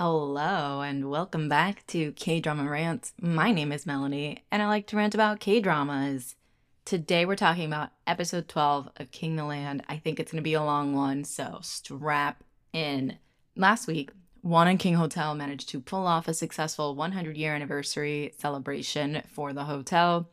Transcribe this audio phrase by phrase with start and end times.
[0.00, 3.12] Hello, and welcome back to K Drama Rants.
[3.20, 6.36] My name is Melanie, and I like to rant about K dramas.
[6.84, 9.82] Today, we're talking about episode 12 of King the Land.
[9.88, 13.18] I think it's going to be a long one, so strap in.
[13.56, 14.12] Last week,
[14.44, 19.52] Won and King Hotel managed to pull off a successful 100 year anniversary celebration for
[19.52, 20.30] the hotel.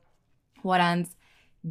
[0.62, 1.16] Hwaran's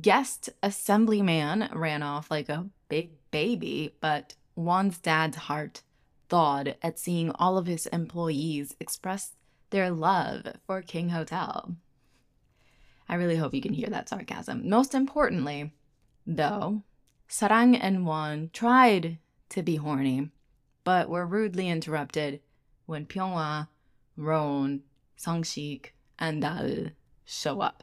[0.01, 5.83] guest assemblyman ran off like a big baby, but Won's dad's heart
[6.29, 9.33] thawed at seeing all of his employees express
[9.71, 11.77] their love for King Hotel.
[13.09, 14.69] I really hope you can hear that sarcasm.
[14.69, 15.73] Most importantly,
[16.27, 16.83] though,
[17.29, 19.19] Sarang and Won tried
[19.51, 20.31] to be horny,
[20.85, 22.41] but were rudely interrupted
[22.87, 23.69] when Pyonghwa,
[24.17, 24.83] Roan,
[25.19, 26.91] Sangshik, and Dal
[27.25, 27.83] show up.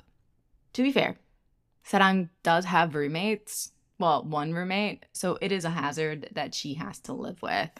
[0.73, 1.17] To be fair,
[1.85, 6.99] Sarang does have roommates, well, one roommate, so it is a hazard that she has
[7.01, 7.71] to live with.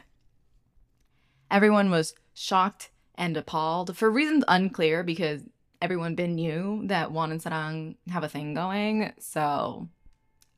[1.51, 5.43] Everyone was shocked and appalled for reasons unclear because
[5.81, 9.89] everyone been knew that Won and Sarang have a thing going, so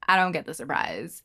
[0.08, 1.24] I don't get the surprise.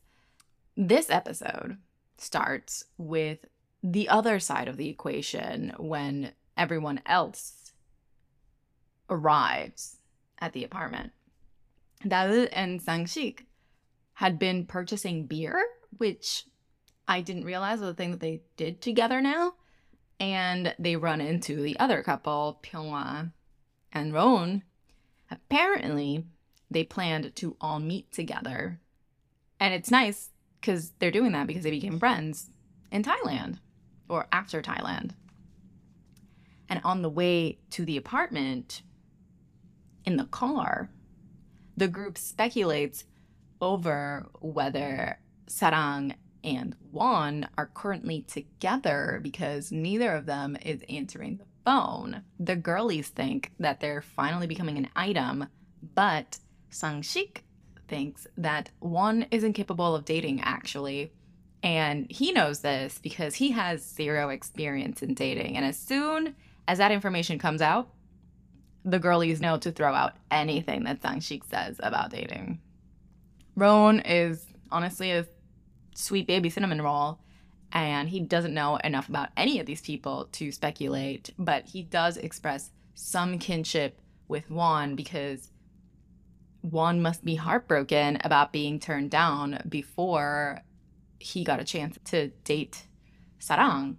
[0.75, 1.77] This episode
[2.17, 3.45] starts with
[3.83, 7.71] the other side of the equation when everyone else
[9.07, 9.97] arrives
[10.39, 11.11] at the apartment.
[12.07, 13.45] Dal and Sangshik
[14.13, 15.63] had been purchasing beer,
[15.97, 16.45] which
[17.07, 19.53] I didn't realize was a thing that they did together now.
[20.19, 23.31] And they run into the other couple, Pyonghwa
[23.93, 24.63] and Roan.
[25.31, 26.25] Apparently,
[26.69, 28.79] they planned to all meet together.
[29.59, 32.49] And it's nice because they're doing that because they became friends
[32.91, 33.59] in Thailand
[34.07, 35.11] or after Thailand.
[36.67, 38.83] And on the way to the apartment,
[40.05, 40.89] in the car,
[41.77, 43.05] the group speculates
[43.61, 51.45] over whether Sarang and Won are currently together because neither of them is answering the
[51.65, 52.23] phone.
[52.39, 55.47] The girlies think that they're finally becoming an item,
[55.95, 56.39] but
[56.71, 57.39] Sangshik
[57.87, 61.11] thinks that Won is incapable of dating actually.
[61.61, 65.57] And he knows this because he has zero experience in dating.
[65.57, 66.35] And as soon
[66.67, 67.89] as that information comes out,
[68.85, 72.61] the girlies know to throw out anything that Sangshik says about dating.
[73.55, 75.25] Roan is honestly a
[75.99, 77.19] sweet baby cinnamon roll,
[77.71, 82.17] and he doesn't know enough about any of these people to speculate, but he does
[82.17, 85.51] express some kinship with Won because
[86.61, 90.61] Won must be heartbroken about being turned down before
[91.19, 92.85] he got a chance to date
[93.39, 93.95] Sarang.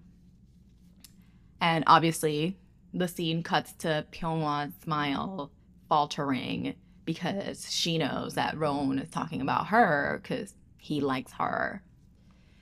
[1.61, 2.57] And obviously,
[2.93, 5.51] the scene cuts to Pyonghwa's smile
[5.89, 6.75] faltering
[7.05, 11.83] because she knows that Roan is talking about her because he likes her.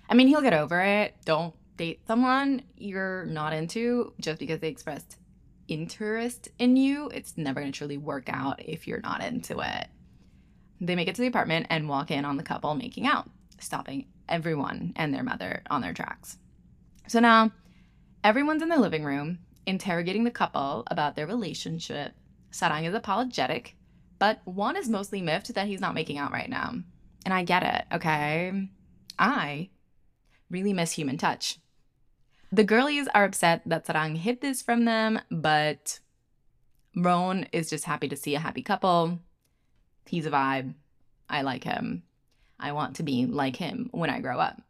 [0.08, 1.14] I mean, he'll get over it.
[1.24, 5.16] Don't date someone you're not into just because they expressed
[5.68, 7.08] interest in you.
[7.10, 9.86] It's never going to truly work out if you're not into it.
[10.80, 14.06] They make it to the apartment and walk in on the couple making out, stopping
[14.28, 16.38] everyone and their mother on their tracks.
[17.06, 17.52] So now
[18.22, 22.14] everyone's in the living room interrogating the couple about their relationship.
[22.50, 23.76] Sarang is apologetic,
[24.18, 26.74] but Won is mostly miffed that he's not making out right now.
[27.24, 28.68] And I get it, okay?
[29.18, 29.68] I
[30.50, 31.58] really miss human touch.
[32.50, 36.00] The girlies are upset that Sarang hid this from them, but
[36.96, 39.18] Roan is just happy to see a happy couple.
[40.06, 40.74] He's a vibe.
[41.28, 42.02] I like him.
[42.58, 44.62] I want to be like him when I grow up.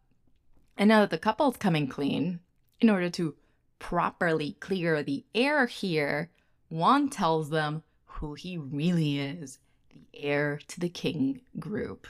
[0.77, 2.41] And now that the couple's coming clean,
[2.81, 3.35] in order to
[3.79, 6.31] properly clear the air here,
[6.71, 9.59] Won tells them who he really is
[9.91, 12.07] the heir to the king group.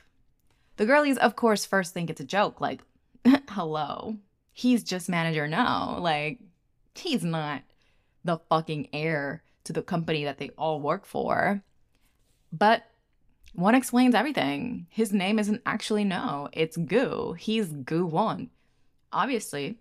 [0.77, 2.83] The girlies, of course, first think it's a joke, like,
[3.51, 4.17] hello,
[4.53, 5.99] he's just manager now.
[6.01, 6.39] Like,
[6.95, 7.63] he's not
[8.25, 11.63] the fucking heir to the company that they all work for.
[12.53, 12.85] But
[13.55, 14.87] Won explains everything.
[14.91, 17.35] His name isn't actually No, it's Gu.
[17.35, 18.51] He's Gu Won.
[19.13, 19.79] Obviously,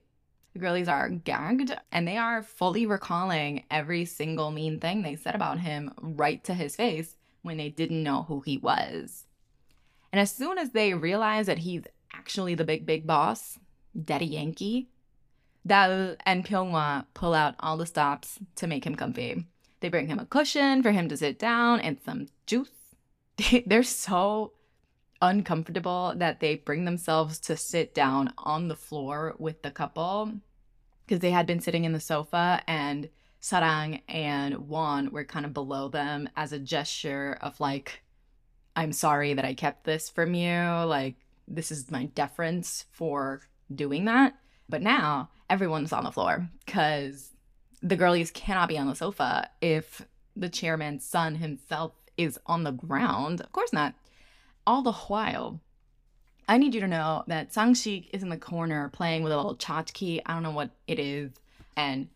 [0.54, 5.36] the girlies are gagged and they are fully recalling every single mean thing they said
[5.36, 9.26] about him right to his face when they didn't know who he was.
[10.12, 11.84] And as soon as they realize that he's
[12.18, 13.60] actually the big, big boss,
[14.06, 14.90] Daddy Yankee,
[15.66, 19.46] Dal and Pyonghwa pull out all the stops to make him comfy.
[19.80, 22.70] They bring him a cushion for him to sit down and some juice.
[23.66, 24.54] They're so
[25.22, 30.32] uncomfortable that they bring themselves to sit down on the floor with the couple
[31.06, 33.10] because they had been sitting in the sofa and
[33.42, 38.02] Sarang and Won were kind of below them as a gesture of like,
[38.76, 40.60] I'm sorry that I kept this from you.
[40.86, 41.16] Like,
[41.48, 43.42] this is my deference for
[43.74, 44.36] doing that.
[44.70, 47.32] But now everyone's on the floor because
[47.82, 50.06] the girlies cannot be on the sofa if
[50.36, 53.42] the chairman's son himself is on the ground.
[53.42, 53.94] Of course not.
[54.66, 55.62] All the while,
[56.50, 59.56] I need you to know that Sang-shik is in the corner playing with a little
[59.56, 60.22] tchotchke.
[60.26, 61.32] I don't know what it is.
[61.76, 62.10] And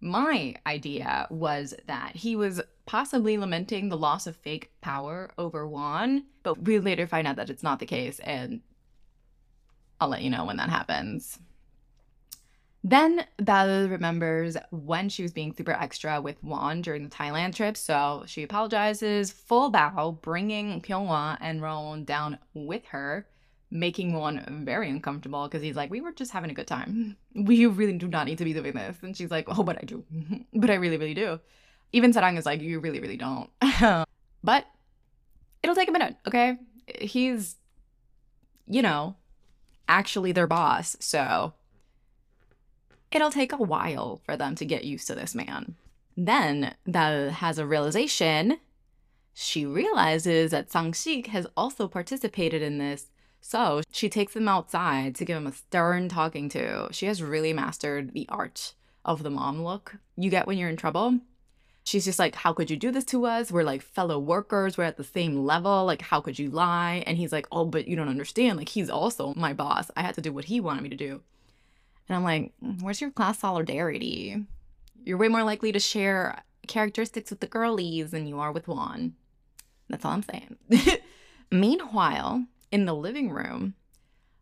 [0.00, 6.24] my idea was that he was possibly lamenting the loss of fake power over Won,
[6.42, 8.60] but we later find out that it's not the case, and
[10.00, 11.38] I'll let you know when that happens.
[12.84, 17.76] Then Belle remembers when she was being super extra with Won during the Thailand trip,
[17.76, 23.26] so she apologizes, full bow, bringing Pyonghwa and Roan down with her,
[23.70, 27.16] making Won very uncomfortable because he's like, "We were just having a good time.
[27.34, 29.84] We really do not need to be doing this." And she's like, "Oh, but I
[29.84, 30.04] do.
[30.54, 31.40] but I really, really do."
[31.92, 33.50] Even Sarang is like, "You really, really don't."
[34.44, 34.66] but
[35.62, 36.58] it'll take a minute, okay?
[37.00, 37.56] He's,
[38.66, 39.16] you know,
[39.88, 41.54] actually their boss, so
[43.10, 45.74] it'll take a while for them to get used to this man.
[46.16, 48.58] Then Dal has a realization.
[49.34, 53.06] She realizes that Sang-shik has also participated in this.
[53.40, 56.88] So she takes him outside to give him a stern talking to.
[56.90, 58.74] She has really mastered the art
[59.04, 61.20] of the mom look you get when you're in trouble.
[61.88, 63.50] She's just like, How could you do this to us?
[63.50, 64.76] We're like fellow workers.
[64.76, 65.86] We're at the same level.
[65.86, 67.02] Like, how could you lie?
[67.06, 68.58] And he's like, Oh, but you don't understand.
[68.58, 69.90] Like, he's also my boss.
[69.96, 71.22] I had to do what he wanted me to do.
[72.06, 74.44] And I'm like, mm, where's your class solidarity?
[75.02, 79.14] You're way more likely to share characteristics with the girlies than you are with Won.
[79.88, 80.58] That's all I'm saying.
[81.50, 83.74] Meanwhile, in the living room,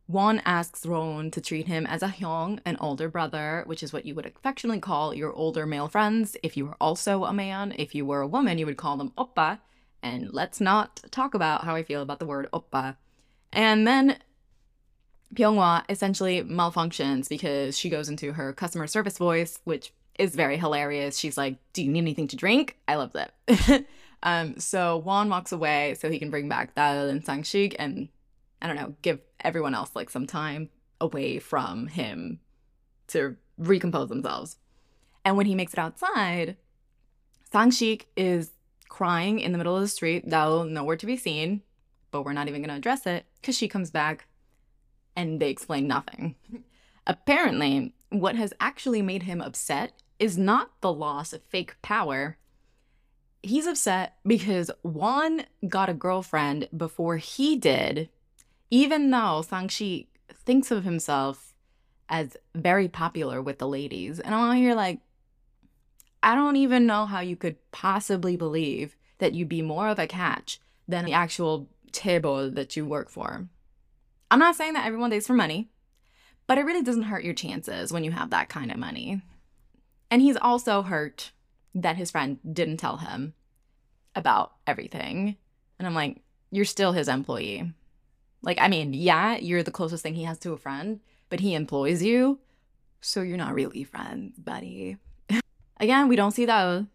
[0.08, 4.06] Won asks Roan to treat him as a hyung, an older brother, which is what
[4.06, 7.74] you would affectionately call your older male friends if you were also a man.
[7.76, 9.58] If you were a woman, you would call them oppa.
[10.02, 12.96] And let's not talk about how I feel about the word oppa.
[13.52, 14.18] And then
[15.34, 21.18] Pyonghwa essentially malfunctions because she goes into her customer service voice, which is very hilarious.
[21.18, 23.84] She's like, "Do you need anything to drink?" I love that.
[24.22, 28.08] um, so Won walks away so he can bring back Dal and Sang-shik and
[28.60, 30.70] I don't know, give everyone else like some time
[31.00, 32.40] away from him
[33.08, 34.56] to recompose themselves.
[35.24, 36.56] And when he makes it outside,
[37.52, 38.50] Sang-shik is
[38.88, 41.62] crying in the middle of the street, Dal nowhere to be seen,
[42.10, 44.26] but we're not even to address it because she comes back
[45.14, 46.34] and they explain nothing.
[47.06, 52.36] Apparently, what has actually made him upset is not the loss of fake power.
[53.42, 58.08] He's upset because Won got a girlfriend before he did,
[58.70, 61.54] even though Sang-shik thinks of himself
[62.08, 64.20] as very popular with the ladies.
[64.20, 65.00] And I'm here like,
[66.22, 70.06] I don't even know how you could possibly believe that you'd be more of a
[70.06, 73.48] catch than the actual table that you work for.
[74.30, 75.68] I'm not saying that everyone dates for money,
[76.46, 79.22] but it really doesn't hurt your chances when you have that kind of money.
[80.10, 81.32] And he's also hurt
[81.74, 83.34] that his friend didn't tell him
[84.14, 85.36] about everything.
[85.78, 87.72] And I'm like, you're still his employee.
[88.46, 91.54] Like, I mean, yeah, you're the closest thing he has to a friend, but he
[91.54, 92.38] employs you.
[93.00, 94.98] So you're not really friends, buddy.
[95.80, 96.86] Again, we don't see that.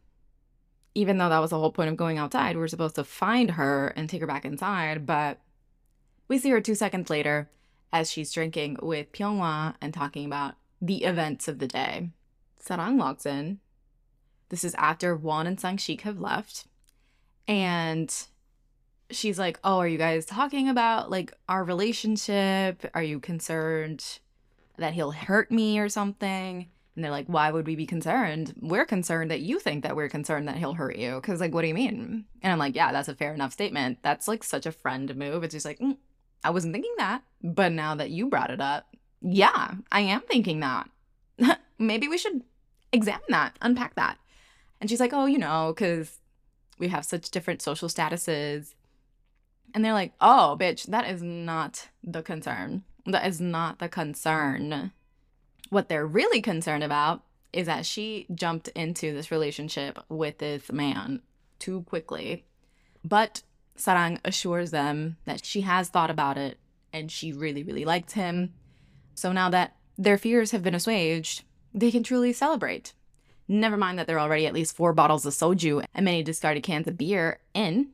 [0.95, 3.51] Even though that was the whole point of going outside, we we're supposed to find
[3.51, 5.39] her and take her back inside, but
[6.29, 7.49] we see her two seconds later
[7.91, 12.11] as she's drinking with Pyonghwa and talking about the events of the day.
[12.63, 13.59] Sarang walks in.
[14.47, 16.65] This is after Won and Sang-shik have left.
[17.45, 18.13] And
[19.15, 22.85] she's like, Oh, are you guys talking about like our relationship?
[22.93, 24.19] Are you concerned
[24.77, 26.67] that he'll hurt me or something?
[26.95, 28.53] And they're like, Why would we be concerned?
[28.61, 31.19] We're concerned that you think that we're concerned that he'll hurt you.
[31.21, 32.25] Cause like, what do you mean?
[32.41, 33.99] And I'm like, Yeah, that's a fair enough statement.
[34.01, 35.43] That's like such a friend move.
[35.43, 35.97] It's just like, mm,
[36.43, 37.23] I wasn't thinking that.
[37.43, 38.87] But now that you brought it up,
[39.21, 40.89] yeah, I am thinking that.
[41.79, 42.43] Maybe we should
[42.91, 44.17] examine that, unpack that.
[44.79, 46.17] And she's like, oh, you know, because
[46.79, 48.73] we have such different social statuses.
[49.73, 52.83] And they're like, oh, bitch, that is not the concern.
[53.05, 54.91] That is not the concern.
[55.69, 57.23] What they're really concerned about
[57.53, 61.21] is that she jumped into this relationship with this man
[61.59, 62.45] too quickly.
[63.03, 63.43] But
[63.77, 66.57] Sarang assures them that she has thought about it
[66.93, 68.53] and she really, really liked him.
[69.15, 72.93] So now that their fears have been assuaged, they can truly celebrate.
[73.47, 76.63] Never mind that there are already at least four bottles of soju and many discarded
[76.63, 77.89] cans of beer in.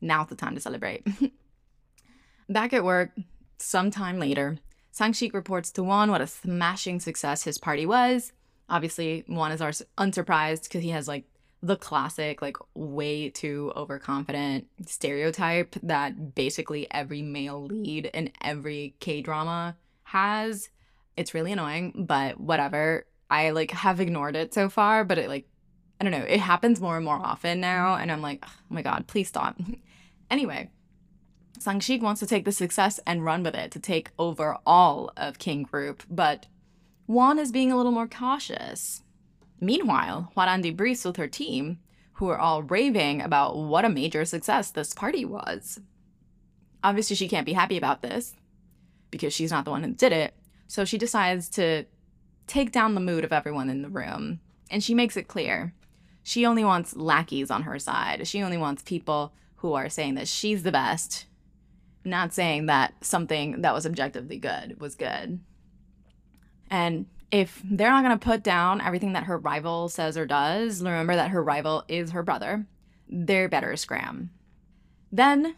[0.00, 1.06] Now's the time to celebrate.
[2.48, 3.10] Back at work,
[3.58, 4.58] sometime later,
[4.90, 8.32] Sang-shik reports to Won what a smashing success his party was.
[8.68, 11.24] Obviously, Won is unsurprised because he has like
[11.62, 19.22] the classic, like, way too overconfident stereotype that basically every male lead in every K
[19.22, 20.68] drama has.
[21.16, 23.06] It's really annoying, but whatever.
[23.30, 25.46] I like have ignored it so far, but it like
[26.00, 28.82] I don't know, it happens more and more often now and I'm like, oh my
[28.82, 29.60] god, please stop.
[30.30, 30.70] anyway,
[31.58, 35.38] Sang-shik wants to take the success and run with it to take over all of
[35.38, 36.46] King Group, but
[37.06, 39.02] Won is being a little more cautious.
[39.60, 41.78] Meanwhile, Hwaran debriefs with her team,
[42.14, 45.80] who are all raving about what a major success this party was.
[46.82, 48.34] Obviously, she can't be happy about this
[49.10, 50.34] because she's not the one who did it,
[50.66, 51.84] so she decides to
[52.46, 54.40] take down the mood of everyone in the room.
[54.70, 55.74] And she makes it clear
[56.22, 58.26] she only wants lackeys on her side.
[58.26, 61.26] She only wants people who are saying that she's the best,
[62.04, 65.40] not saying that something that was objectively good was good.
[66.70, 70.82] And if they're not going to put down everything that her rival says or does,
[70.82, 72.66] remember that her rival is her brother,
[73.08, 74.30] they're better scram.
[75.12, 75.56] Then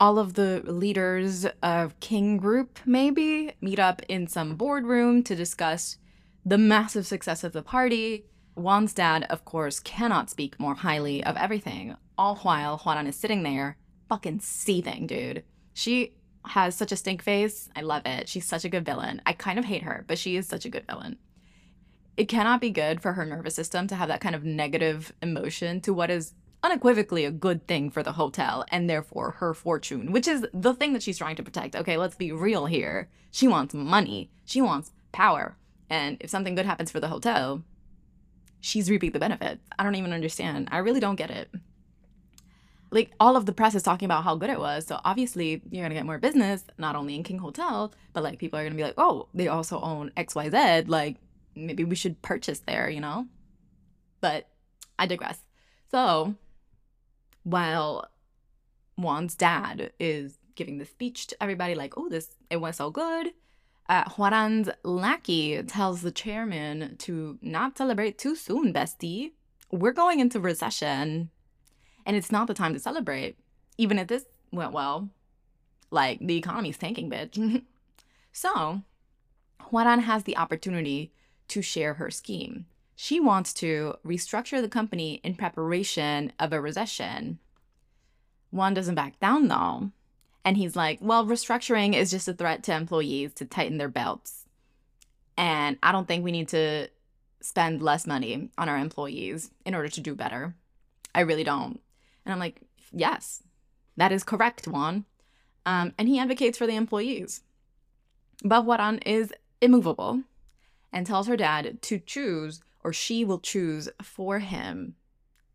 [0.00, 5.98] all of the leaders of King Group maybe meet up in some boardroom to discuss
[6.44, 8.26] the massive success of the party.
[8.56, 13.42] Won's dad, of course, cannot speak more highly of everything, all while Hwaran is sitting
[13.42, 13.76] there
[14.08, 15.44] fucking seething, dude.
[15.72, 16.14] She
[16.46, 17.68] has such a stink face.
[17.74, 18.28] I love it.
[18.28, 19.22] She's such a good villain.
[19.26, 21.16] I kind of hate her, but she is such a good villain.
[22.16, 25.80] It cannot be good for her nervous system to have that kind of negative emotion
[25.80, 30.28] to what is unequivocally a good thing for the hotel and therefore her fortune, which
[30.28, 31.74] is the thing that she's trying to protect.
[31.74, 33.10] Okay, let's be real here.
[33.30, 35.56] She wants money, she wants power.
[35.90, 37.64] And if something good happens for the hotel,
[38.64, 39.60] she's reaping the benefits.
[39.78, 40.68] I don't even understand.
[40.72, 41.50] I really don't get it
[42.94, 44.86] like all of the press is talking about how good it was.
[44.86, 48.56] So obviously you're gonna get more business, not only in King Hotel, but like people
[48.56, 50.88] are gonna be like, oh, they also own XYZ.
[50.88, 51.16] Like
[51.56, 53.26] maybe we should purchase there, you know?
[54.20, 54.48] But
[54.96, 55.42] I digress.
[55.90, 56.36] So
[57.42, 58.08] while
[58.96, 63.32] Won's dad is giving the speech to everybody, like, oh, this it went so good.
[63.88, 69.32] Uh, Hwaran's lackey tells the chairman to not celebrate too soon, bestie.
[69.70, 71.30] We're going into recession
[72.06, 73.36] and it's not the time to celebrate.
[73.76, 75.08] Even if this went well,
[75.90, 77.62] like the economy's tanking, bitch.
[78.32, 78.82] so,
[79.60, 81.12] Hwaran has the opportunity
[81.48, 82.66] to share her scheme.
[82.96, 87.38] She wants to restructure the company in preparation of a recession.
[88.52, 89.90] Won doesn't back down though.
[90.44, 94.44] And he's like, well, restructuring is just a threat to employees to tighten their belts.
[95.36, 96.88] And I don't think we need to
[97.40, 100.54] spend less money on our employees in order to do better.
[101.14, 101.80] I really don't.
[102.24, 102.60] And I'm like,
[102.92, 103.42] yes,
[103.96, 105.04] that is correct, Won.
[105.66, 107.40] Um, and he advocates for the employees.
[108.44, 110.22] But Hwaran is immovable
[110.92, 114.94] and tells her dad to choose, or she will choose for him,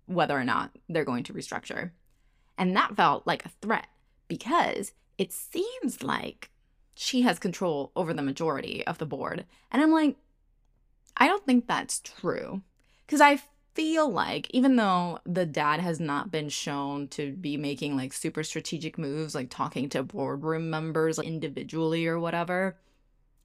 [0.07, 1.91] whether or not they're going to restructure.
[2.57, 3.87] And that felt like a threat
[4.29, 6.49] because it seems like
[6.95, 9.45] she has control over the majority of the board.
[9.71, 10.15] And I'm like,
[11.17, 12.61] I don't think that's true.
[13.05, 13.41] Because I
[13.73, 18.43] feel like even though the dad has not been shown to be making like super
[18.43, 22.77] strategic moves like talking to boardroom members like, individually or whatever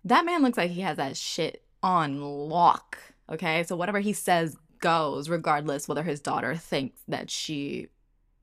[0.04, 2.98] that man looks like he has that shit on lock
[3.30, 7.86] okay so whatever he says goes regardless whether his daughter thinks that she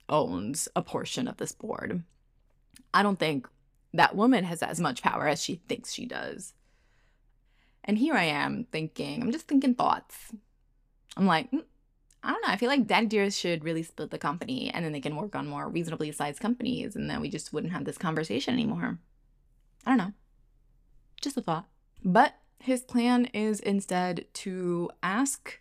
[0.08, 2.02] owns a portion of this board
[2.94, 3.48] i don't think
[3.94, 6.54] that woman has as much power as she thinks she does
[7.84, 10.32] and here i am thinking i'm just thinking thoughts
[11.16, 11.62] i'm like mm,
[12.22, 12.52] I don't know.
[12.52, 15.34] I feel like Daddy Dearest should really split the company and then they can work
[15.34, 18.98] on more reasonably sized companies and then we just wouldn't have this conversation anymore.
[19.84, 20.12] I don't know.
[21.20, 21.66] Just a thought.
[22.04, 25.60] But his plan is instead to ask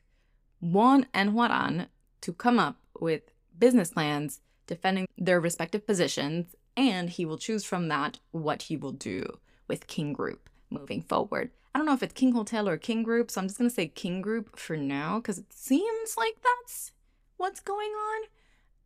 [0.59, 1.87] Won and Hwaran
[2.21, 3.23] to come up with
[3.57, 8.91] business plans defending their respective positions, and he will choose from that what he will
[8.91, 11.51] do with King Group moving forward.
[11.73, 13.87] I don't know if it's King Hotel or King Group, so I'm just gonna say
[13.87, 16.91] King Group for now because it seems like that's
[17.37, 18.27] what's going on.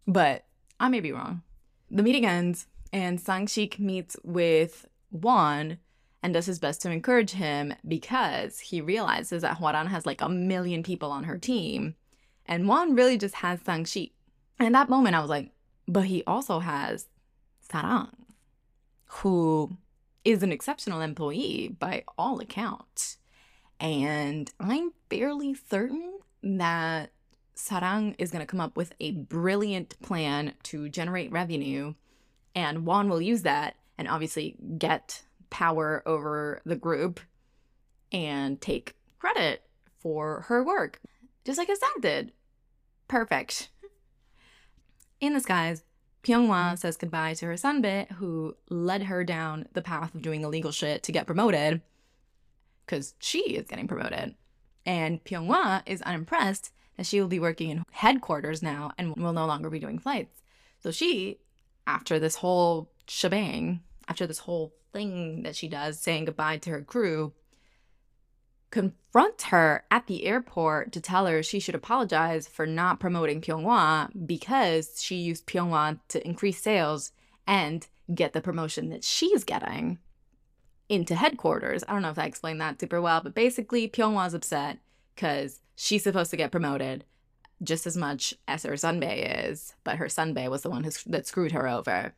[0.08, 0.46] But
[0.80, 1.42] I may be wrong.
[1.89, 5.80] The meeting ends, and Sang-shik meets with Won
[6.22, 10.30] and does his best to encourage him because he realizes that Hwaran has like a
[10.30, 11.96] million people on her team,
[12.46, 14.12] and Won really just has Sang-shik.
[14.60, 15.51] And that moment, I was like,
[15.88, 17.08] but he also has
[17.69, 18.12] Sarang,
[19.05, 19.77] who
[20.24, 23.17] is an exceptional employee by all accounts.
[23.79, 27.12] And I'm fairly certain that
[27.55, 31.93] Sarang is going to come up with a brilliant plan to generate revenue,
[32.53, 37.19] and Won will use that and obviously get power over the group
[38.12, 39.63] and take credit
[40.00, 41.00] for her work,
[41.45, 42.31] just like his dad did.
[43.07, 43.69] Perfect.
[45.22, 45.84] In the skies,
[46.25, 46.75] Pyonghwa mm-hmm.
[46.75, 51.03] says goodbye to her sunbae, who led her down the path of doing illegal shit
[51.03, 51.82] to get promoted,
[52.86, 54.36] because she is getting promoted.
[54.86, 59.46] And Pyonghwa is unimpressed that she will be working in headquarters now and will no
[59.46, 60.41] longer be doing flights.
[60.82, 61.39] So she,
[61.86, 66.82] after this whole shebang, after this whole thing that she does, saying goodbye to her
[66.82, 67.34] crew,
[68.75, 74.10] confronts her at the airport to tell her she should apologize for not promoting Pyonghwa
[74.27, 77.13] because she used Pyonghwa to increase sales
[77.48, 79.98] and get the promotion that she's getting
[80.89, 81.86] into headquarters.
[81.88, 84.79] I don't know if I explained that super well, but basically Pyonghwa's upset
[85.15, 87.05] because she's supposed to get promoted
[87.63, 91.25] just as much as her sunbae is, but her sunbae was the one who, that
[91.25, 92.13] screwed her over.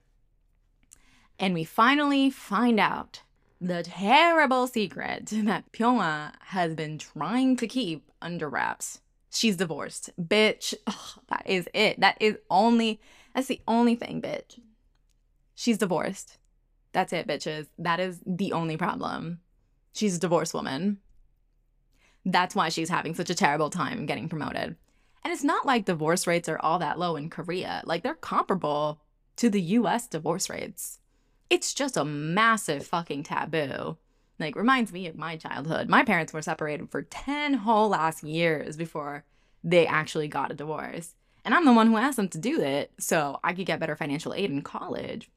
[1.38, 3.22] And we finally find out
[3.60, 9.02] the terrible secret that Pyonghwa has been trying to keep under wraps.
[9.30, 10.10] She's divorced.
[10.20, 10.74] Bitch.
[10.88, 12.00] Ugh, that is it.
[12.00, 13.00] That is only,
[13.34, 14.60] that's the only thing, bitch.
[15.56, 16.38] She's divorced.
[16.94, 17.68] That's it, bitches.
[17.78, 19.40] That is the only problem.
[19.94, 21.00] She's a divorced woman.
[22.26, 24.76] That's why she's having such a terrible time getting promoted.
[25.24, 27.82] And it's not like divorce rates are all that low in Korea.
[27.86, 29.02] Like they're comparable
[29.38, 31.00] to the US divorce rates.
[31.50, 33.98] It's just a massive fucking taboo.
[34.40, 35.90] Like reminds me of my childhood.
[35.90, 39.24] My parents were separated for 10 whole last years before
[39.64, 41.16] they actually got a divorce.
[41.44, 43.96] And I'm the one who asked them to do it so I could get better
[43.96, 45.32] financial aid in college,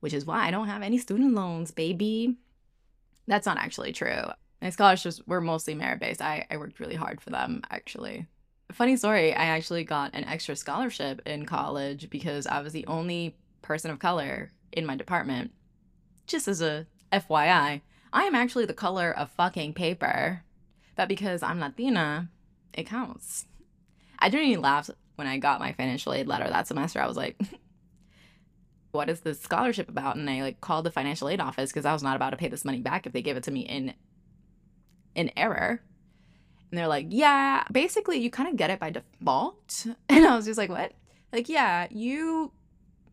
[0.00, 2.36] which is why I don't have any student loans, baby.
[3.26, 4.22] That's not actually true.
[4.62, 6.22] My scholarships were mostly merit based.
[6.22, 8.26] I, I worked really hard for them, actually.
[8.72, 13.36] Funny story, I actually got an extra scholarship in college because I was the only
[13.66, 15.52] person of color in my department.
[16.26, 17.82] Just as a FYI,
[18.12, 20.42] I am actually the color of fucking paper.
[20.94, 22.30] But because I'm Latina,
[22.72, 23.46] it counts.
[24.18, 27.00] I didn't even laugh when I got my financial aid letter that semester.
[27.00, 27.38] I was like,
[28.92, 30.16] what is this scholarship about?
[30.16, 32.48] And I like called the financial aid office because I was not about to pay
[32.48, 33.94] this money back if they gave it to me in
[35.14, 35.82] in error.
[36.70, 39.86] And they're like, yeah, basically you kind of get it by default.
[40.08, 40.92] And I was just like, what?
[41.32, 42.52] Like, yeah, you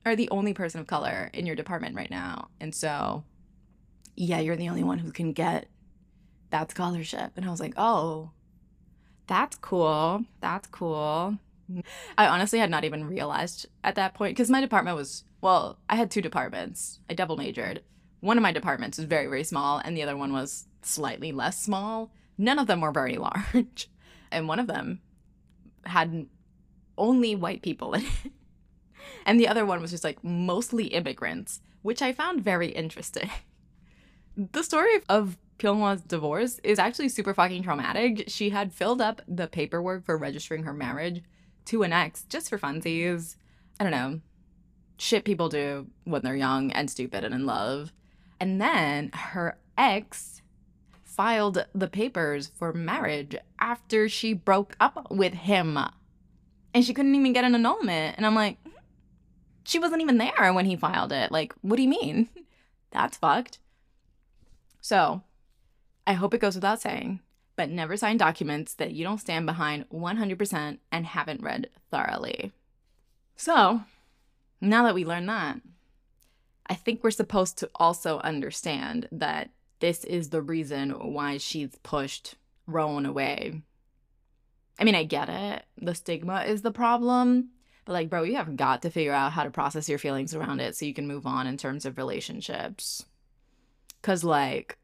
[0.05, 2.49] are the only person of color in your department right now.
[2.59, 3.23] And so,
[4.15, 5.67] yeah, you're the only one who can get
[6.49, 7.31] that scholarship.
[7.35, 8.31] And I was like, oh,
[9.27, 10.25] that's cool.
[10.41, 11.37] That's cool.
[12.17, 15.95] I honestly had not even realized at that point because my department was, well, I
[15.95, 16.99] had two departments.
[17.09, 17.81] I double majored.
[18.19, 21.61] One of my departments was very, very small, and the other one was slightly less
[21.61, 22.11] small.
[22.37, 23.17] None of them were very
[23.53, 23.89] large.
[24.31, 25.01] And one of them
[25.85, 26.27] had
[26.97, 28.31] only white people in it.
[29.25, 33.29] And the other one was just like mostly immigrants, which I found very interesting.
[34.35, 38.23] The story of Pyonghwa's divorce is actually super fucking traumatic.
[38.27, 41.21] She had filled up the paperwork for registering her marriage
[41.65, 43.35] to an ex just for funsies.
[43.79, 44.21] I don't know.
[44.97, 47.93] Shit people do when they're young and stupid and in love.
[48.39, 50.41] And then her ex
[51.03, 55.77] filed the papers for marriage after she broke up with him.
[56.73, 58.15] And she couldn't even get an annulment.
[58.17, 58.57] And I'm like,
[59.63, 61.31] she wasn't even there when he filed it.
[61.31, 62.29] Like, what do you mean?
[62.91, 63.59] That's fucked.
[64.81, 65.21] So,
[66.05, 67.21] I hope it goes without saying,
[67.55, 72.51] but never sign documents that you don't stand behind 100% and haven't read thoroughly.
[73.35, 73.81] So,
[74.59, 75.61] now that we learned that,
[76.67, 79.49] I think we're supposed to also understand that
[79.79, 82.35] this is the reason why she's pushed
[82.67, 83.61] Roan away.
[84.79, 85.63] I mean, I get it.
[85.77, 87.49] The stigma is the problem.
[87.85, 90.61] But, like, bro, you have got to figure out how to process your feelings around
[90.61, 93.05] it so you can move on in terms of relationships.
[94.01, 94.77] Because, like,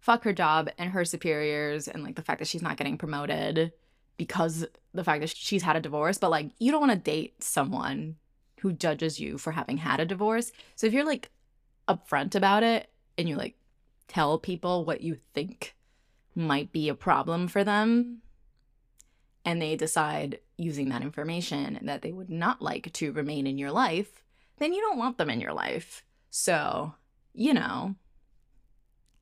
[0.00, 3.72] fuck her job and her superiors and, like, the fact that she's not getting promoted
[4.16, 6.18] because the fact that she's had a divorce.
[6.18, 8.16] But, like, you don't want to date someone
[8.60, 10.50] who judges you for having had a divorce.
[10.74, 11.30] So, if you're, like,
[11.88, 13.56] upfront about it and you, like,
[14.08, 15.74] tell people what you think
[16.34, 18.20] might be a problem for them
[19.46, 23.70] and they decide using that information that they would not like to remain in your
[23.70, 24.22] life,
[24.58, 26.04] then you don't want them in your life.
[26.30, 26.94] So,
[27.32, 27.94] you know,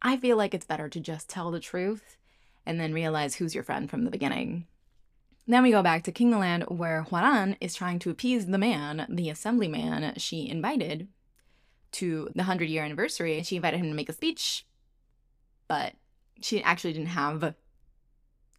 [0.02, 2.16] I feel like it's better to just tell the truth
[2.66, 4.66] and then realize who's your friend from the beginning.
[5.46, 9.28] Then we go back to Kingland, where Hwaran is trying to appease the man, the
[9.28, 11.08] assemblyman she invited
[11.92, 13.42] to the 100 year anniversary.
[13.42, 14.64] She invited him to make a speech
[15.68, 15.94] but
[16.40, 17.54] she actually didn't have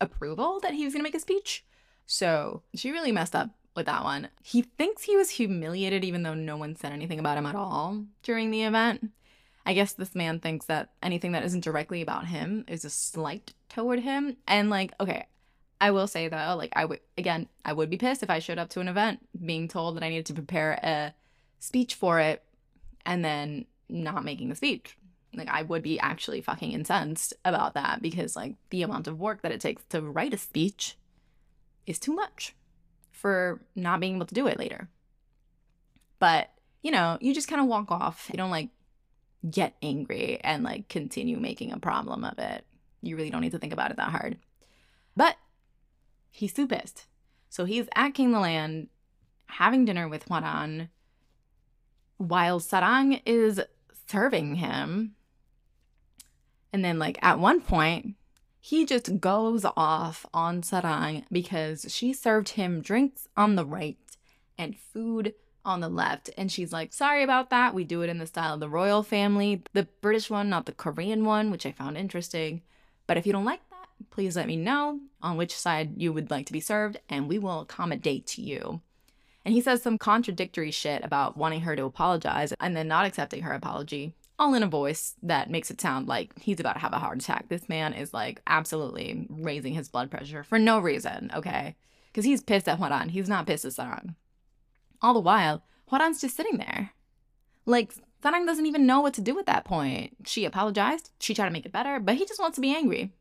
[0.01, 1.65] approval that he was going to make a speech.
[2.05, 4.29] So she really messed up with that one.
[4.43, 8.05] He thinks he was humiliated even though no one said anything about him at all
[8.23, 9.12] during the event.
[9.65, 13.53] I guess this man thinks that anything that isn't directly about him is a slight
[13.67, 14.38] toward him.
[14.47, 15.25] And like, okay,
[15.81, 18.60] I will say though, like I would again, I would be pissed if I showed
[18.60, 21.13] up to an event being told that I needed to prepare a
[21.60, 22.43] speech for it
[23.05, 24.97] and then not making the speech
[25.38, 29.41] Like I would be actually fucking incensed about that because like the amount of work
[29.41, 30.98] that it takes to write a speech
[31.86, 32.56] is too much
[33.12, 34.89] for not being able to do it later.
[36.19, 38.30] But, you know, you just kind of walk off.
[38.32, 38.69] You don't like
[39.50, 42.65] get angry and like continue making a problem of it.
[43.02, 44.38] You really don't need to think about it that hard.
[45.15, 45.36] But
[46.32, 47.06] he's too pissed.
[47.50, 48.89] So he's at King the Land
[49.48, 50.89] having dinner with Hwaran
[52.17, 53.62] while Sarang is
[54.08, 55.15] serving him.
[56.76, 58.16] And then, like, at one point,
[58.60, 63.98] he just goes off on Sarang because she served him drinks on the right
[64.58, 66.32] and food on the left.
[66.38, 67.74] And she's like, sorry about that.
[67.74, 70.74] We do it in the style of the royal family, the British one, not the
[70.74, 72.62] Korean one, which I found interesting.
[73.08, 76.30] But if you don't like that, please let me know on which side you would
[76.30, 78.82] like to be served, and we will accommodate to you.
[79.46, 83.44] And he says some contradictory shit about wanting her to apologize and then not accepting
[83.44, 86.93] her apology, all in a voice that makes it sound like he's about to have
[86.93, 87.48] a heart attack.
[87.48, 91.76] This man is like absolutely raising his blood pressure for no reason, okay?
[92.12, 93.12] Because he's pissed at Hwaran.
[93.12, 94.15] He's not pissed at Sarang.
[95.02, 96.91] All the while, Hwaran's just sitting there.
[97.65, 100.15] Like, Sarang doesn't even know what to do at that point.
[100.26, 103.12] She apologized, she tried to make it better, but he just wants to be angry.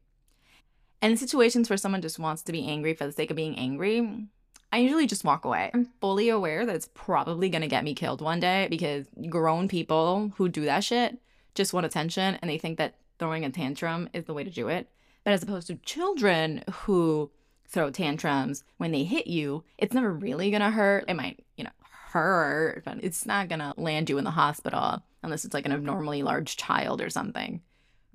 [1.02, 3.58] And in situations where someone just wants to be angry for the sake of being
[3.58, 4.26] angry,
[4.74, 5.70] I usually just walk away.
[5.72, 10.32] I'm fully aware that it's probably gonna get me killed one day because grown people
[10.34, 11.16] who do that shit
[11.54, 14.66] just want attention and they think that throwing a tantrum is the way to do
[14.66, 14.88] it.
[15.22, 17.30] But as opposed to children who
[17.68, 21.04] throw tantrums when they hit you, it's never really gonna hurt.
[21.06, 21.70] It might, you know,
[22.10, 26.24] hurt, but it's not gonna land you in the hospital unless it's like an abnormally
[26.24, 27.62] large child or something.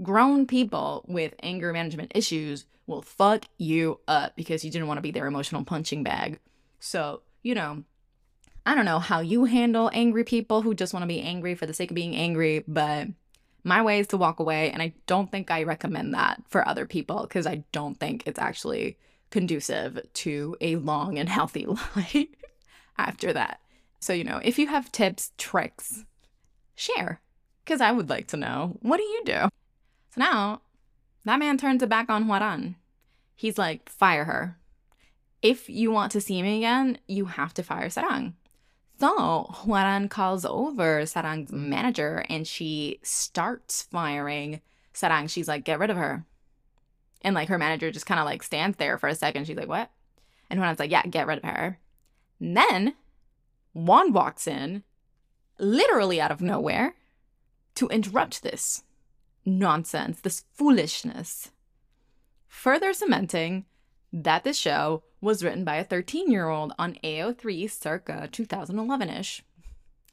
[0.03, 5.01] Grown people with anger management issues will fuck you up because you didn't want to
[5.01, 6.37] be their emotional punching bag.
[6.79, 7.83] So, you know,
[8.65, 11.65] I don't know how you handle angry people who just want to be angry for
[11.65, 13.07] the sake of being angry, but
[13.63, 14.71] my way is to walk away.
[14.71, 18.39] And I don't think I recommend that for other people because I don't think it's
[18.39, 18.97] actually
[19.31, 21.65] conducive to a long and healthy
[21.95, 22.27] life
[22.97, 23.59] after that.
[23.99, 26.05] So, you know, if you have tips, tricks,
[26.75, 27.21] share
[27.65, 29.49] because I would like to know what do you do?
[30.11, 30.61] So now
[31.25, 32.75] that man turns it back on Hwaran.
[33.35, 34.58] He's like, fire her
[35.41, 38.33] if you want to see me again, you have to fire Sarang.
[38.99, 44.61] So Hwaran calls over Sarang's manager and she starts firing
[44.93, 45.29] Sarang.
[45.29, 46.25] She's like, get rid of her.
[47.21, 49.47] And like her manager just kind of like stands there for a second.
[49.47, 49.89] She's like, what?
[50.49, 51.79] And Hwaran's like, yeah, get rid of her.
[52.39, 52.95] And then
[53.73, 54.83] Won walks in,
[55.59, 56.95] literally out of nowhere,
[57.75, 58.83] to interrupt this
[59.45, 61.51] nonsense, this foolishness,
[62.47, 63.65] further cementing
[64.11, 69.43] that the show was written by a 13 year old on AO3 circa 2011 ish.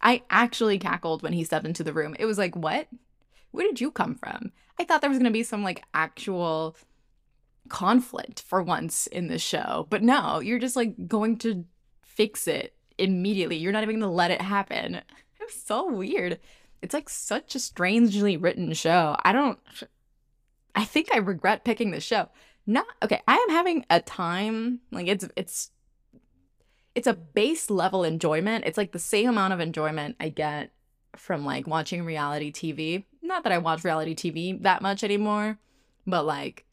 [0.00, 2.14] I actually cackled when he stepped into the room.
[2.18, 2.88] It was like, what?
[3.50, 4.52] Where did you come from?
[4.78, 6.76] I thought there was going to be some like actual
[7.68, 11.64] conflict for once in this show, but no, you're just like going to
[12.02, 13.56] fix it immediately.
[13.56, 15.00] You're not even going to let it happen.
[15.40, 16.38] It's so weird.
[16.82, 19.16] It's like such a strangely written show.
[19.24, 19.59] I don't,
[20.74, 22.28] I think I regret picking this show
[22.66, 25.70] not okay i am having a time like it's it's
[26.94, 28.64] it's a base level enjoyment.
[28.64, 30.72] It's like the same amount of enjoyment i get
[31.14, 35.59] from like watching reality tv not that i watch reality tv that much anymore
[36.07, 36.64] but like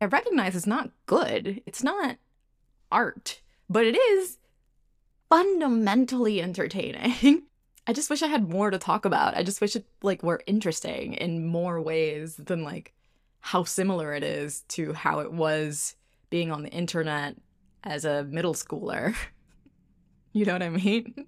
[0.00, 1.62] i recognize it's not good.
[1.66, 2.16] It's not
[2.92, 4.38] art but it is
[5.30, 7.44] fundamentally entertaining.
[7.86, 9.36] I just wish i had more to talk about.
[9.36, 12.92] I just wish it like were interesting in more ways than like
[13.40, 15.96] how similar it is to how it was
[16.28, 17.36] being on the internet
[17.82, 19.14] as a middle schooler.
[20.32, 21.26] you know what I mean?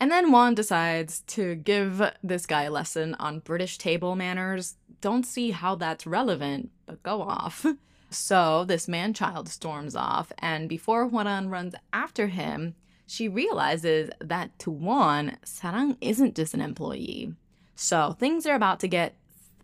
[0.00, 4.76] And then Won decides to give this guy a lesson on British table manners.
[5.00, 7.66] Don't see how that's relevant, but go off.
[8.12, 12.74] So this man child storms off, and before Hwaran runs after him,
[13.06, 17.34] she realizes that to Won, Sarang isn't just an employee.
[17.76, 19.14] So things are about to get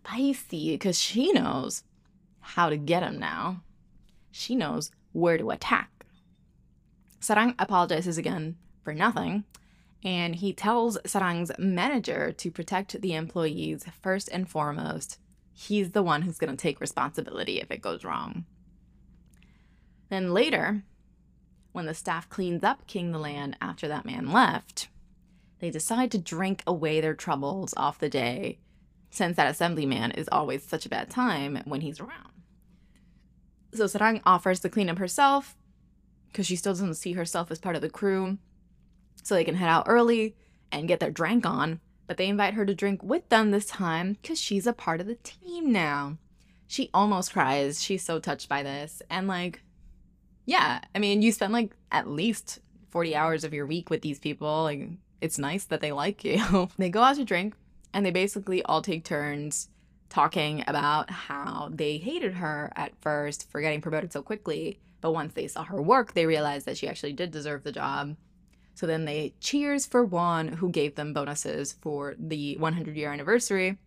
[0.07, 1.83] spicy because she knows
[2.40, 3.62] how to get him now.
[4.31, 5.90] She knows where to attack.
[7.21, 9.45] Sarang apologizes again for nothing,
[10.05, 15.19] and he tells Sarang's manager to protect the employees first and foremost.
[15.53, 18.45] He's the one who's going to take responsibility if it goes wrong.
[20.09, 20.83] Then later,
[21.73, 24.88] when the staff cleans up King the Land after that man left,
[25.59, 28.59] they decide to drink away their troubles off the day
[29.16, 32.33] since that assemblyman is always such a bad time when he's around.
[33.72, 35.57] So Sarang offers to clean up herself
[36.29, 38.37] because she still doesn't see herself as part of the crew.
[39.22, 40.37] So they can head out early
[40.70, 44.18] and get their drank on But they invite her to drink with them this time
[44.20, 46.18] because she's a part of the team now.
[46.68, 47.83] She almost cries.
[47.83, 49.00] She's so touched by this.
[49.09, 49.62] And like,
[50.44, 54.18] yeah, I mean, you spend like at least 40 hours of your week with these
[54.18, 54.64] people.
[54.64, 56.68] Like, it's nice that they like you.
[56.79, 57.55] they go out to drink
[57.97, 59.71] and they basically all take turns
[60.11, 64.79] talking about how they hated her at first for getting promoted so quickly.
[65.01, 68.15] But once they saw her work, they realized that she actually did deserve the job.
[68.75, 73.79] So then they cheers for Won, who gave them bonuses for the 100 year anniversary.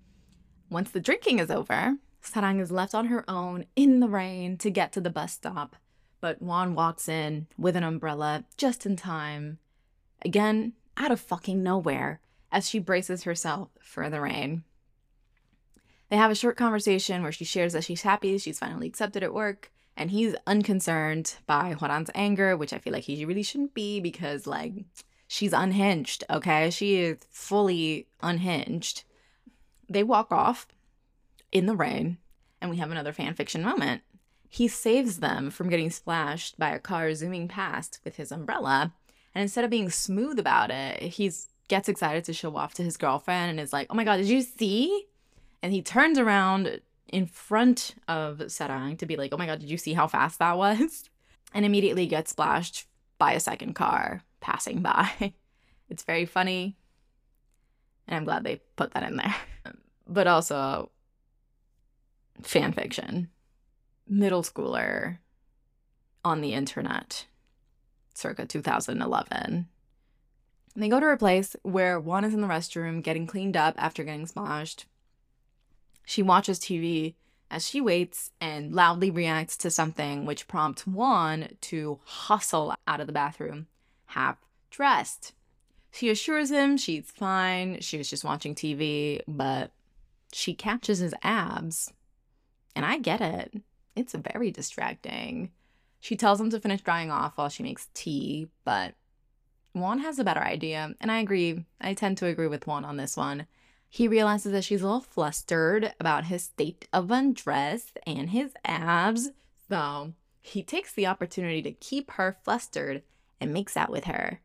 [0.72, 4.72] Once the drinking is over, Sarang is left on her own in the rain to
[4.72, 5.76] get to the bus stop.
[6.19, 9.60] But Won walks in with an umbrella just in time.
[10.26, 14.63] Again, out of fucking nowhere, as she braces herself for the rain.
[16.09, 19.33] They have a short conversation where she shares that she's happy she's finally accepted at
[19.33, 23.99] work, and he's unconcerned by Hwaran's anger, which I feel like he really shouldn't be
[23.99, 24.73] because, like,
[25.27, 26.69] she's unhinged, okay?
[26.71, 29.03] She is fully unhinged.
[29.88, 30.67] They walk off
[31.51, 32.17] in the rain,
[32.62, 34.01] and we have another fan fiction moment.
[34.49, 38.93] He saves them from getting splashed by a car zooming past with his umbrella,
[39.35, 41.31] and instead of being smooth about it, he
[41.69, 44.27] gets excited to show off to his girlfriend and is like, "Oh my god, did
[44.27, 45.05] you see?"
[45.63, 49.69] And he turns around in front of Sarang to be like, "Oh my god, did
[49.69, 51.10] you see how fast that was?"
[51.51, 52.86] And immediately gets splashed
[53.17, 55.34] by a second car passing by.
[55.89, 56.77] It's very funny.
[58.08, 59.36] And I'm glad they put that in there.
[60.08, 60.91] But also
[62.43, 63.29] fan fiction.
[64.08, 65.17] Middle schooler
[66.23, 67.25] on the internet
[68.13, 69.67] circa 2011.
[70.75, 74.03] They go to her place where Won is in the restroom getting cleaned up after
[74.03, 74.86] getting splashed.
[76.05, 77.15] She watches TV
[77.51, 83.08] as she waits and loudly reacts to something which prompts Won to hustle out of
[83.08, 83.67] the bathroom,
[84.08, 84.38] half
[84.69, 85.34] dressed.
[85.91, 89.71] She assures him she's fine, she was just watching TV, but
[90.32, 91.91] she catches his abs.
[92.75, 93.62] And I get it.
[93.95, 95.51] It's very distracting.
[95.99, 98.93] She tells him to finish drying off while she makes tea, but
[99.73, 101.65] Won has a better idea, and I agree.
[101.79, 103.47] I tend to agree with Won on this one.
[103.89, 109.29] He realizes that she's a little flustered about his state of undress and his abs,
[109.67, 113.03] so he takes the opportunity to keep her flustered
[113.39, 114.41] and makes out with her.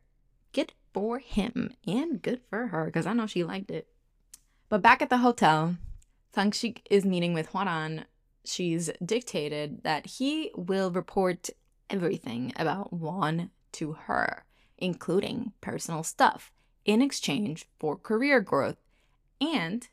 [0.53, 3.87] Good for him and good for her, because I know she liked it.
[4.69, 5.75] But back at the hotel,
[6.35, 8.05] Sangshik is meeting with Hwaran.
[8.45, 11.49] She's dictated that he will report
[11.89, 14.44] everything about Won to her,
[14.77, 16.51] including personal stuff,
[16.85, 18.77] in exchange for career growth
[19.41, 19.87] and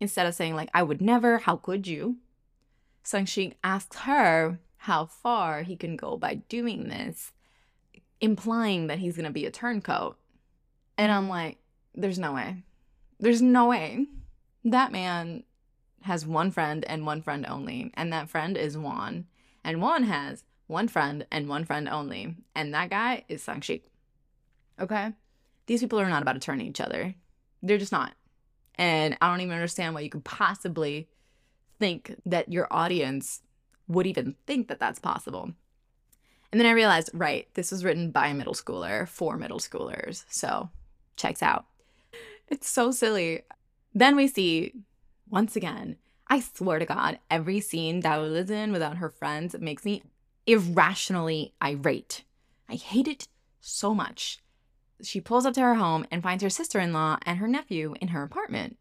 [0.00, 2.16] instead of saying, like, I would never, how could you?
[3.04, 7.32] Sangshik asks her how far he can go by doing this,
[8.20, 10.16] implying that he's to be a turncoat.
[10.96, 11.58] And I'm like,
[11.94, 12.62] there's no way.
[13.20, 14.06] There's no way.
[14.64, 15.44] That man
[16.02, 19.26] has one friend and one friend only, and that friend is Won.
[19.62, 23.82] And Won has one friend and one friend only, and that guy is Sangshik.
[24.80, 25.12] Okay?
[25.66, 27.14] These people are not about to turn each other.
[27.62, 28.12] They're just not.
[28.76, 31.08] And I don't even understand why you could possibly
[31.78, 33.42] think that your audience
[33.88, 35.52] would even think that that's possible.
[36.50, 40.24] And then I realized, right, this was written by a middle schooler for middle schoolers.
[40.28, 40.70] So,
[41.16, 41.66] checks out.
[42.48, 43.42] It's so silly.
[43.94, 44.72] Then we see,
[45.28, 45.96] once again,
[46.28, 50.02] I swear to God, every scene Dal lives in without her friends makes me
[50.46, 52.24] irrationally irate.
[52.68, 53.28] I hate it
[53.60, 54.40] so much
[55.02, 57.94] she pulls up to her home and finds her sister in law and her nephew
[58.00, 58.78] in her apartment.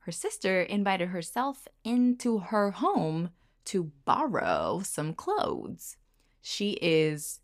[0.00, 3.30] Her sister invited herself into her home
[3.66, 5.96] to borrow some clothes.
[6.42, 7.40] She is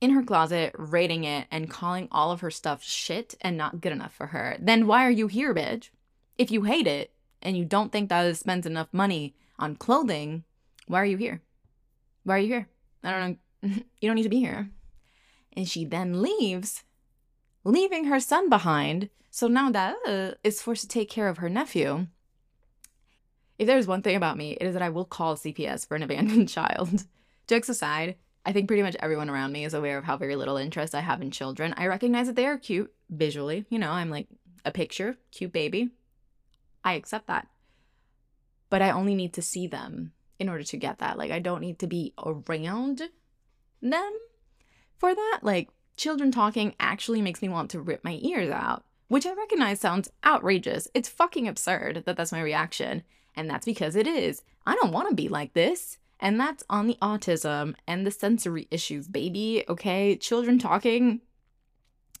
[0.00, 3.92] in her closet, rating it and calling all of her stuff shit and not good
[3.92, 4.56] enough for her.
[4.60, 5.90] Then why are you here, bitch?
[6.38, 10.44] If you hate it and you don't think that it spends enough money on clothing,
[10.86, 11.42] why are you here?
[12.24, 12.68] Why are you here?
[13.02, 13.68] I don't know.
[14.00, 14.70] you don't need to be here.
[15.52, 16.84] And she then leaves
[17.64, 19.08] leaving her son behind.
[19.30, 22.06] So now that uh, is forced to take care of her nephew.
[23.58, 26.02] If there's one thing about me, it is that I will call CPS for an
[26.08, 27.04] abandoned child.
[27.46, 30.56] Jokes aside, I think pretty much everyone around me is aware of how very little
[30.56, 31.74] interest I have in children.
[31.76, 33.66] I recognize that they are cute visually.
[33.68, 34.26] You know, I'm like
[34.64, 35.90] a picture, cute baby.
[36.84, 37.46] I accept that.
[38.68, 41.18] But I only need to see them in order to get that.
[41.18, 43.02] Like, I don't need to be around
[43.80, 44.12] them
[44.98, 45.40] for that.
[45.42, 49.80] Like, children talking actually makes me want to rip my ears out, which I recognize
[49.80, 50.88] sounds outrageous.
[50.94, 53.02] It's fucking absurd that that's my reaction.
[53.34, 54.42] And that's because it is.
[54.66, 55.98] I don't want to be like this.
[56.20, 59.64] And that's on the autism and the sensory issues, baby.
[59.68, 60.16] Okay?
[60.16, 61.20] Children talking.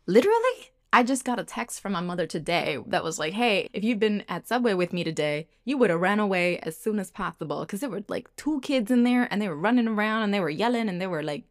[0.06, 0.72] Literally?
[0.94, 4.00] I just got a text from my mother today that was like, hey, if you'd
[4.00, 7.60] been at Subway with me today, you would have ran away as soon as possible.
[7.60, 10.40] Because there were like two kids in there and they were running around and they
[10.40, 11.44] were yelling and they were like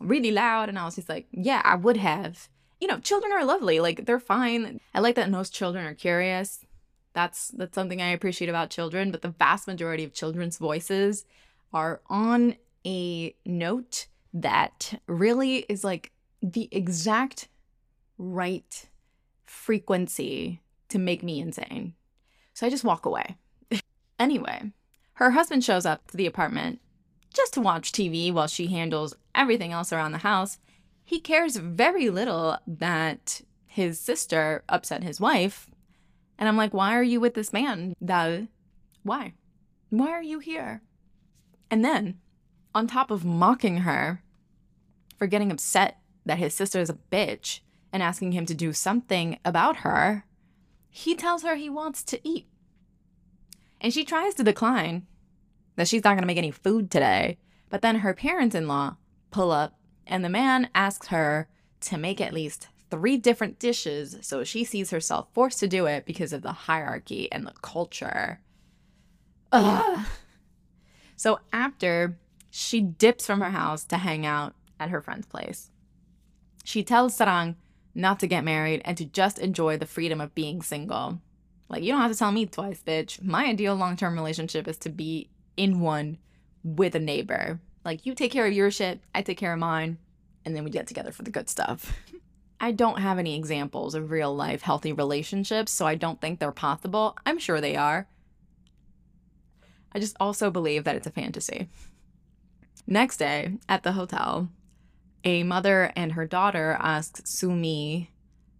[0.00, 0.68] really loud.
[0.68, 2.48] And I was just like, yeah, I would have.
[2.80, 3.78] You know, children are lovely.
[3.80, 4.80] Like they're fine.
[4.94, 6.64] I like that most children are curious.
[7.12, 11.24] That's that's something I appreciate about children, but the vast majority of children's voices
[11.72, 17.48] are on a note that really is like the exact
[18.16, 18.86] right
[19.44, 21.94] frequency to make me insane.
[22.54, 23.36] So I just walk away.
[24.18, 24.72] anyway,
[25.14, 26.80] her husband shows up to the apartment
[27.34, 30.58] just to watch TV while she handles everything else around the house.
[31.04, 35.70] He cares very little that his sister upset his wife.
[36.38, 37.94] And I'm like, why are you with this man?
[39.02, 39.34] Why?
[39.90, 40.82] Why are you here?
[41.70, 42.18] And then,
[42.74, 44.22] on top of mocking her
[45.16, 47.60] for getting upset that his sister is a bitch,
[47.92, 50.24] and asking him to do something about her,
[50.88, 52.46] he tells her he wants to eat.
[53.80, 55.06] And she tries to decline
[55.76, 57.38] that she's not going to make any food today.
[57.68, 58.96] But then her parents in law
[59.30, 61.48] pull up, and the man asks her
[61.82, 64.16] to make at least three different dishes.
[64.22, 68.40] So she sees herself forced to do it because of the hierarchy and the culture.
[69.52, 70.06] Ugh.
[71.16, 72.18] So after
[72.50, 75.70] she dips from her house to hang out at her friend's place,
[76.64, 77.56] she tells Sarang
[77.94, 81.20] not to get married, and to just enjoy the freedom of being single.
[81.68, 83.22] Like, you don't have to tell me twice, bitch.
[83.22, 86.18] My ideal long term relationship is to be in one
[86.62, 87.60] with a neighbor.
[87.84, 89.98] Like, you take care of your shit, I take care of mine,
[90.44, 91.96] and then we get together for the good stuff.
[92.60, 96.52] I don't have any examples of real life healthy relationships, so I don't think they're
[96.52, 97.16] possible.
[97.24, 98.06] I'm sure they are.
[99.92, 101.68] I just also believe that it's a fantasy.
[102.86, 104.50] Next day, at the hotel,
[105.24, 108.10] a mother and her daughter ask Sumi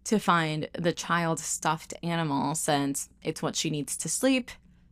[0.05, 4.51] to find the child's stuffed animal since it's what she needs to sleep.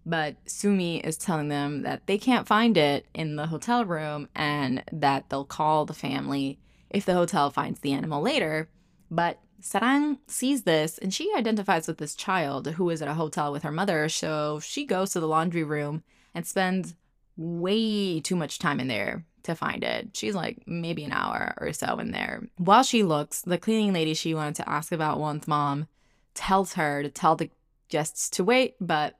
[0.08, 4.82] But Sumi is telling them that they can't find it in the hotel room and
[4.90, 8.70] that they'll call the family if the hotel finds the animal later.
[9.10, 13.52] But Sarang sees this and she identifies with this child who is at a hotel
[13.52, 14.08] with her mother.
[14.08, 16.02] So she goes to the laundry room
[16.34, 16.94] and spends
[17.36, 20.16] way too much time in there to find it.
[20.16, 22.48] She's like maybe an hour or so in there.
[22.56, 25.86] While she looks, the cleaning lady she wanted to ask about Won's mom
[26.32, 27.50] tells her to tell the
[27.90, 29.17] guests to wait, but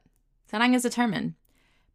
[0.51, 1.35] Sarang is determined.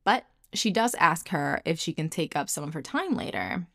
[0.03, 3.67] But she does ask her if she can take up some of her time later.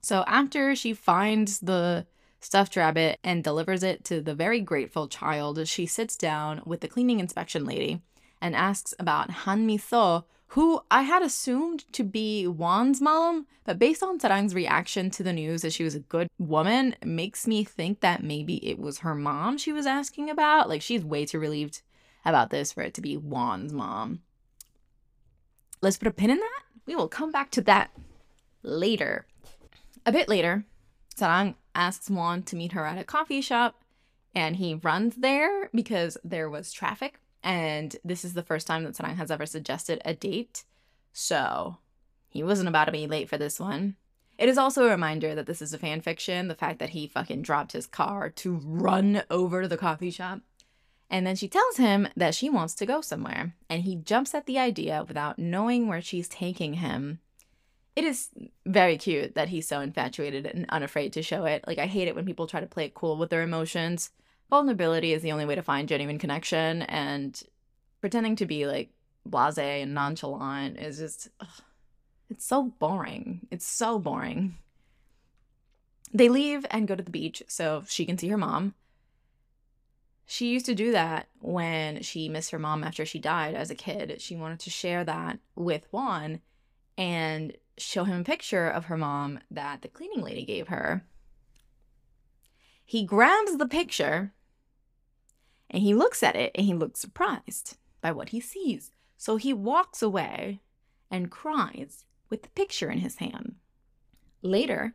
[0.00, 2.06] So after she finds the
[2.40, 6.88] stuffed rabbit and delivers it to the very grateful child, she sits down with the
[6.88, 8.00] cleaning inspection lady
[8.40, 13.78] and asks about Han Mi So, who I had assumed to be Won's mom, but
[13.78, 17.62] based on Sarang's reaction to the news that she was a good woman, makes me
[17.62, 20.68] think that maybe it was her mom she was asking about.
[20.68, 21.82] Like she's way too relieved
[22.24, 24.20] about this for it to be Won's mom.
[25.82, 26.62] Let's put a pin in that.
[26.86, 27.90] We will come back to that
[28.62, 29.26] later.
[30.04, 30.64] A bit later,
[31.16, 33.82] Sarang asks Won to meet her at a coffee shop,
[34.34, 38.94] and he runs there because there was traffic and this is the first time that
[38.94, 40.64] Sarang has ever suggested a date.
[41.12, 41.78] So
[42.28, 43.96] he wasn't about to be late for this one.
[44.38, 47.06] It is also a reminder that this is a fan fiction, the fact that he
[47.06, 50.40] fucking dropped his car to run over to the coffee shop.
[51.10, 54.46] And then she tells him that she wants to go somewhere, and he jumps at
[54.46, 57.18] the idea without knowing where she's taking him.
[57.96, 58.28] It is
[58.64, 61.64] very cute that he's so infatuated and unafraid to show it.
[61.66, 64.10] Like, I hate it when people try to play it cool with their emotions.
[64.48, 66.82] Vulnerability is the only way to find genuine connection.
[66.82, 67.42] And
[68.00, 68.90] pretending to be like
[69.28, 71.48] blasé and nonchalant is just ugh,
[72.30, 73.48] it's so boring.
[73.50, 74.56] It's so boring.
[76.14, 78.74] They leave and go to the beach so she can see her mom
[80.30, 83.74] she used to do that when she missed her mom after she died as a
[83.74, 86.40] kid she wanted to share that with Won
[86.96, 91.04] and show him a picture of her mom that the cleaning lady gave her
[92.90, 94.32] he grabs the picture
[95.70, 98.90] and he looks at it and he looks surprised by what he sees.
[99.16, 100.60] So he walks away
[101.10, 103.54] and cries with the picture in his hand.
[104.42, 104.94] Later,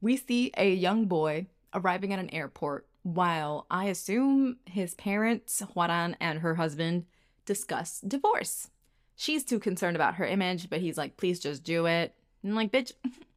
[0.00, 6.14] we see a young boy arriving at an airport while I assume his parents, Hwaran,
[6.20, 7.06] and her husband
[7.46, 8.68] discuss divorce.
[9.16, 12.14] She's too concerned about her image, but he's like, please just do it.
[12.42, 12.92] And I'm like, bitch,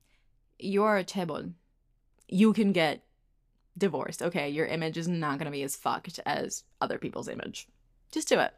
[0.60, 1.54] you're a chaebol.
[2.28, 3.06] You can get
[3.78, 4.22] divorced.
[4.22, 7.70] Okay, your image is not to be as fucked as other people's image.
[8.12, 8.54] Just do it.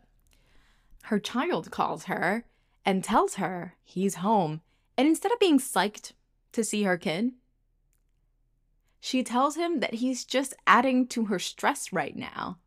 [1.04, 2.46] Her child calls her
[2.84, 4.62] and tells her he's home.
[4.98, 6.14] And instead of being psyched
[6.54, 7.34] to see her kid,
[9.06, 12.60] She tells him that he's just adding to her stress right now.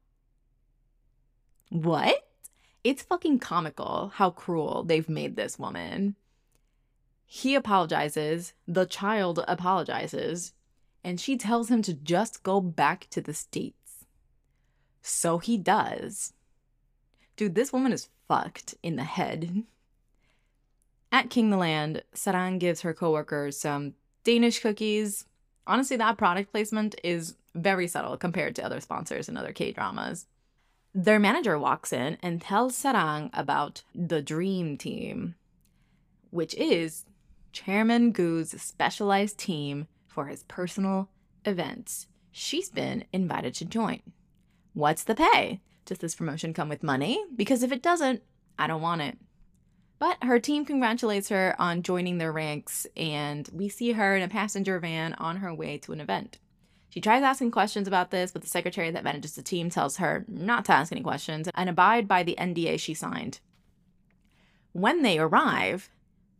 [1.71, 2.29] What?
[2.85, 6.15] It's fucking comical how cruel they've made this woman.
[7.25, 10.53] He apologizes, the child apologizes,
[11.03, 14.05] and she tells him to just go back to the States.
[15.01, 16.35] So he does.
[17.37, 19.65] Dude, this woman is fucked in the head.
[21.11, 25.25] At King the Land, Sarang gives her coworkers some Danish cookies.
[25.67, 30.27] Honestly, that product placement is very subtle compared to other sponsors and other K dramas.
[30.95, 35.35] Their manager walks in and tells Sarang about the Dream Team,
[36.31, 37.05] which is
[37.53, 41.11] Chairman Gu's specialized team for his personal
[41.45, 42.07] events.
[42.33, 44.01] She's been invited to join.
[44.73, 45.61] What's the pay?
[45.85, 47.23] Does this promotion come with money?
[47.35, 48.23] Because if it doesn't,
[48.59, 49.19] I don't want it.
[49.99, 54.29] But her team congratulates her on joining their ranks, and we see her in a
[54.29, 56.39] passenger van on her way to an event.
[56.91, 60.25] She tries asking questions about this, but the secretary that manages the team tells her
[60.29, 63.41] not to ask any questions and abide by the NDA she signed.
[64.73, 65.91] When they arrive,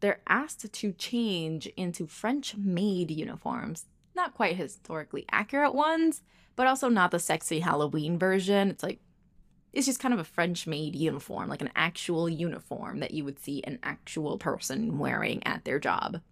[0.01, 3.87] they're asked to change into French maid uniforms.
[4.15, 6.23] Not quite historically accurate ones,
[6.55, 8.71] but also not the sexy Halloween version.
[8.71, 9.01] It's like
[9.77, 13.39] it's just kind of a French maid uniform, like an actual uniform that you would
[13.39, 16.23] see an actual person wearing at their job.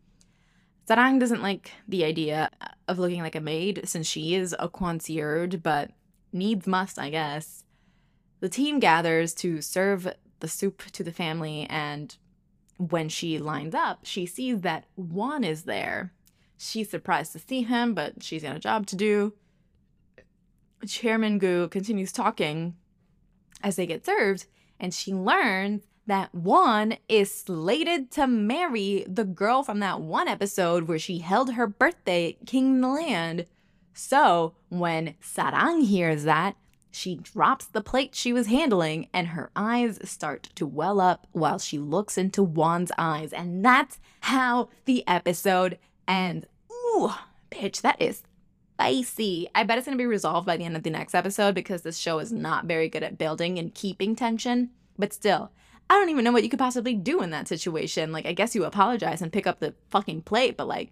[0.89, 2.51] Sarang doesn't like the idea
[2.89, 5.91] of looking like a maid since she is a concierge, but
[6.33, 7.65] needs must, I guess.
[8.41, 10.09] The team gathers to serve
[10.41, 12.17] the soup to the family, and
[12.79, 16.15] when she lines up, she sees that Won is there.
[16.57, 19.35] She's surprised to see him, but she's got a job to do.
[20.87, 22.77] Chairman Gu continues talking
[23.65, 24.47] as they get served,
[24.79, 30.85] and she learns that Won is slated to marry the girl from that one episode
[30.85, 33.47] where she held her birthday at King the Land.
[33.95, 36.57] So when Sarang hears that,
[36.91, 41.59] she drops the plate she was handling and her eyes start to well up while
[41.59, 43.33] she looks into Won's eyes.
[43.33, 46.47] And that's how the episode ends.
[46.71, 47.11] Ooh,
[47.51, 48.23] bitch, that is
[48.75, 49.49] spicy.
[49.55, 51.83] I bet it's going to be resolved by the end of the next episode because
[51.83, 54.71] this show is not very good at building and keeping tension.
[54.99, 55.51] But still,
[55.89, 58.13] I don't even know what you could possibly do in that situation.
[58.13, 60.91] Like, I guess you apologize and pick up the fucking plate, but like,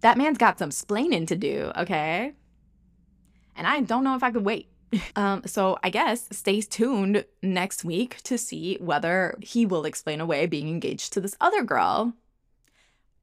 [0.00, 2.32] that man's got some splaining to do, okay?
[3.56, 4.68] And I don't know if I could wait.
[5.16, 10.46] Um, so I guess stay tuned next week to see whether he will explain away
[10.46, 12.14] being engaged to this other girl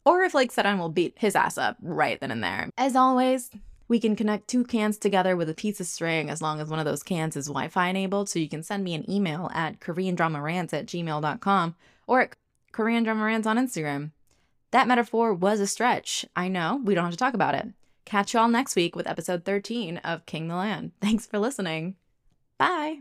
[0.06, 2.70] or if Lake Sarang will beat his ass up right then and there.
[2.78, 3.50] As always,
[3.88, 6.80] we can connect two cans together with a piece of string as long as one
[6.80, 8.30] of those cans is Wi Fi enabled.
[8.30, 11.76] So you can send me an email at KoreanDramaRants at gmail.com
[12.08, 12.36] or at
[12.72, 14.12] Korean Drama Rants on Instagram.
[14.72, 16.26] That metaphor was a stretch.
[16.36, 17.68] I know, we don't have to talk about it.
[18.06, 20.92] Catch y'all next week with episode 13 of King the Land.
[21.02, 21.96] Thanks for listening.
[22.58, 23.00] Bye.